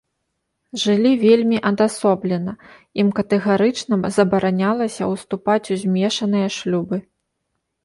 [0.83, 2.53] Жылі вельмі адасоблена,
[3.05, 6.97] ім катэгарычна забаранялася ўступаць у змешаныя шлюбы.